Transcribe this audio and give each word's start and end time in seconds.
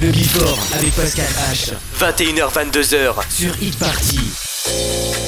Le 0.00 0.12
Before 0.12 0.56
avec 0.74 0.94
Pascal 0.94 1.26
H. 1.50 1.72
21h22h. 1.98 3.14
Sur 3.30 3.60
Hit 3.60 3.76
Party. 3.80 5.27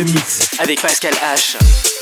Mix 0.00 0.48
avec 0.58 0.80
Pascal 0.80 1.12
H. 1.12 2.01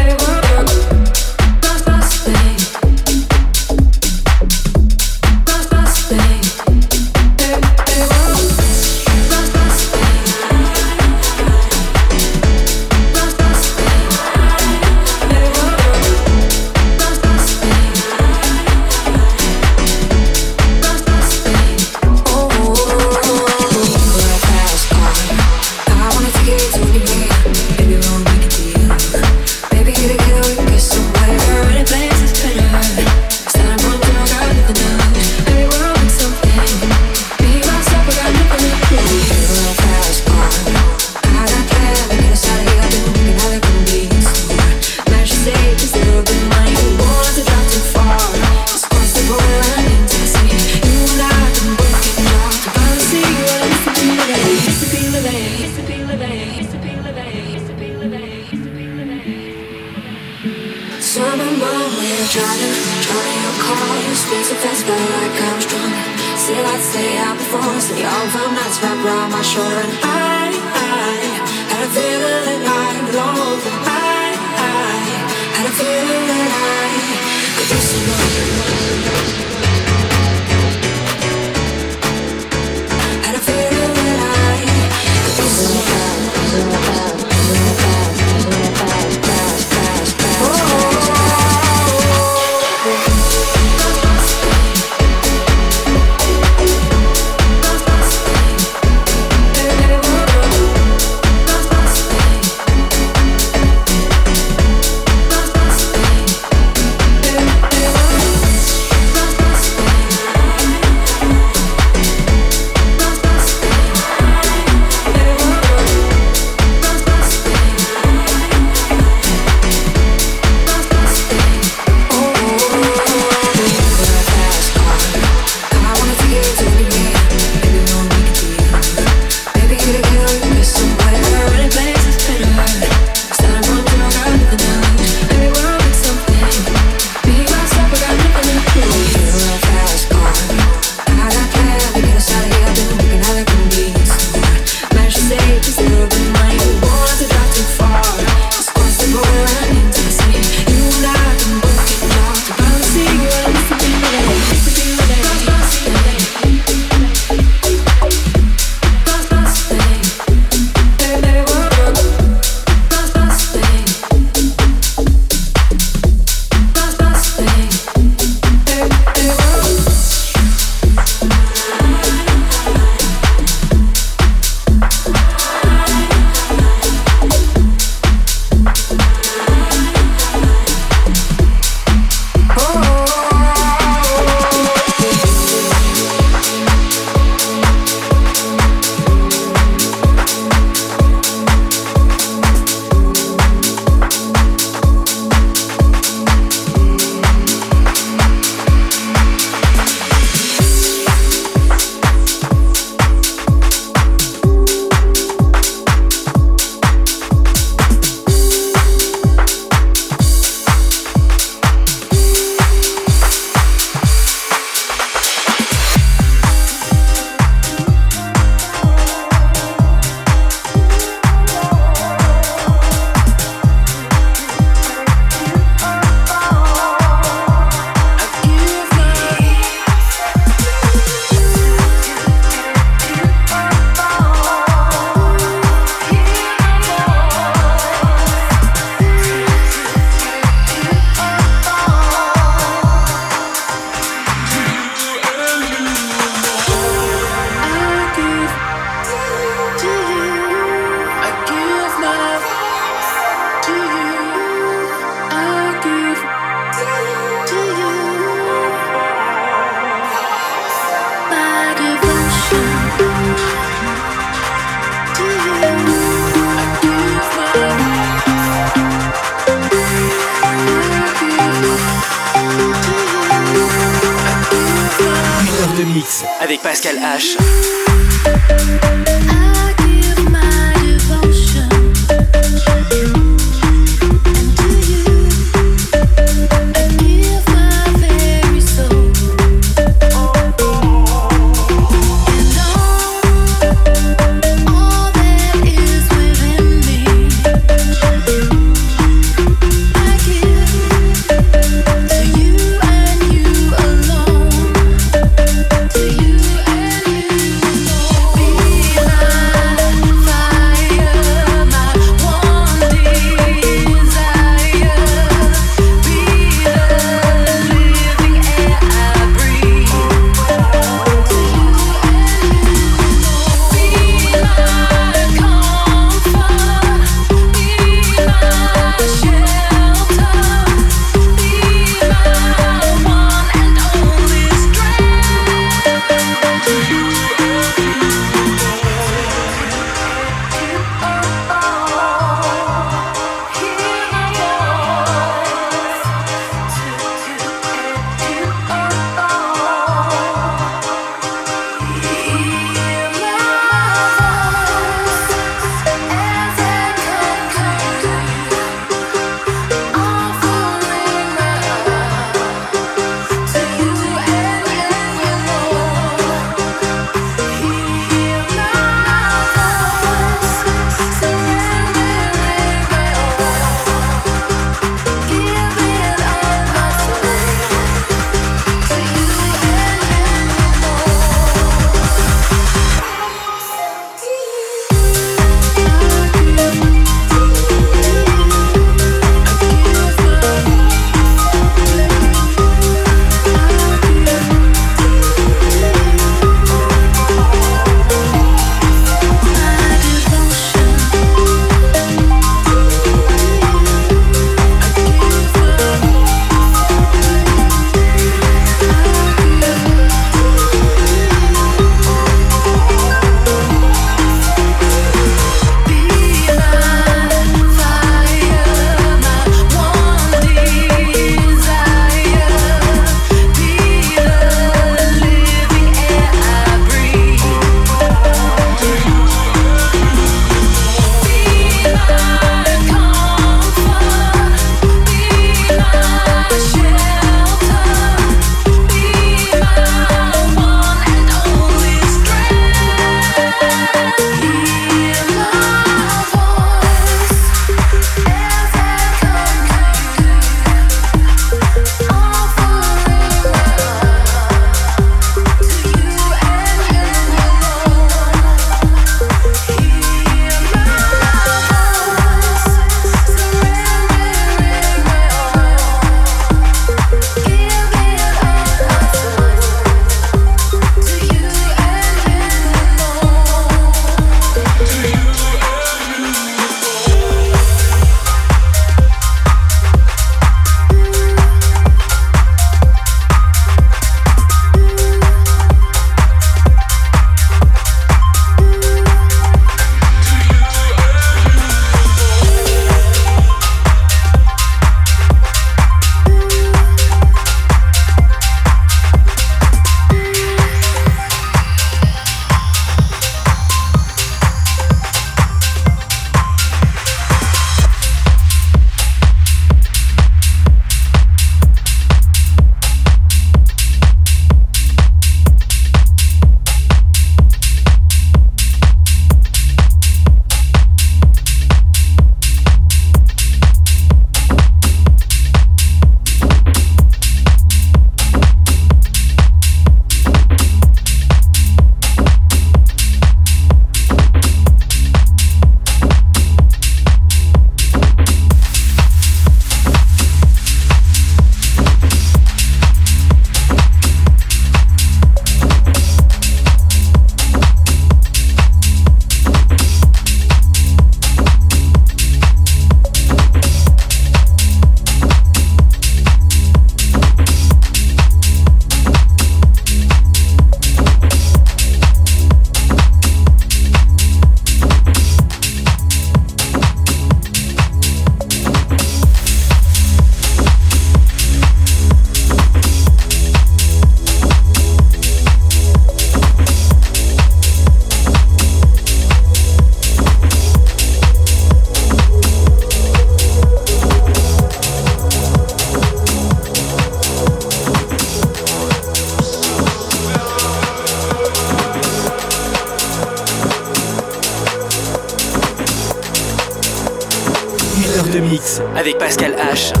Pascal 599.13 599.53
H. 599.59 600.00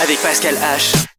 avec 0.00 0.18
Pascal 0.20 0.56
H. 0.56 1.09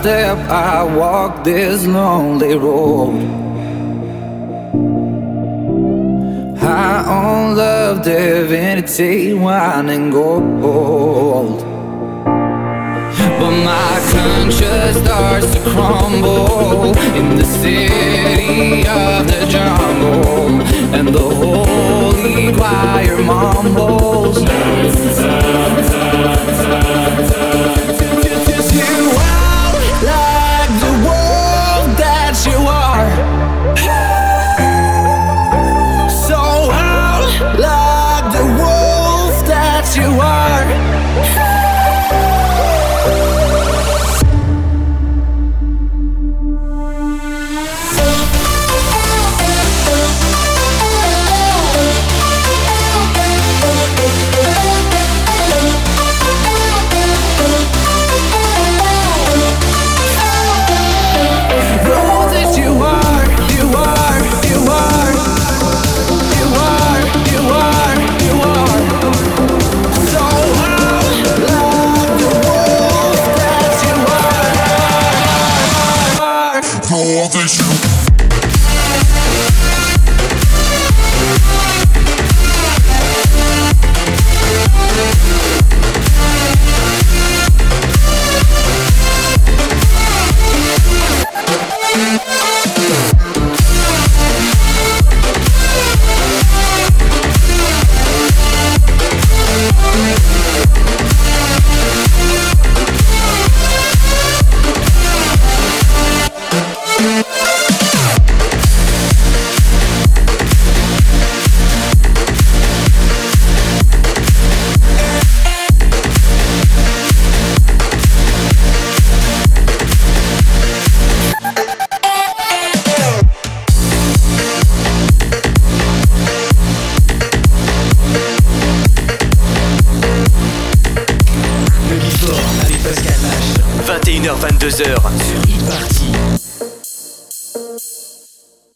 step 0.00 0.38
I 0.48 0.82
walk 0.82 1.44
this 1.44 1.86
lonely 1.86 2.54
road. 2.56 3.20
High 6.58 7.04
on 7.06 7.54
love, 7.54 8.02
divinity, 8.02 9.34
wine, 9.34 9.90
and 9.90 10.10
gold. 10.10 11.60
But 13.40 13.54
my 13.70 13.92
conscience 14.14 14.96
starts 15.04 15.52
to 15.54 15.60
crumble 15.70 16.96
in 17.20 17.36
the 17.36 17.44
city 17.44 18.88
of 18.88 19.26
the 19.30 19.46
jungle, 19.54 20.62
and 20.96 21.08
the 21.08 21.28
holy 21.40 22.54
choir 22.56 23.18
mumbles. 23.22 24.10